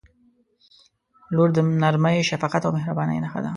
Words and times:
•لور 1.35 1.49
د 1.55 1.57
نرمۍ، 1.81 2.17
شفقت 2.29 2.61
او 2.65 2.71
مهربانۍ 2.77 3.17
نښه 3.23 3.39
ده. 3.43 3.49